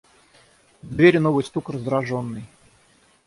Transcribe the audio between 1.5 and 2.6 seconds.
раздраженный.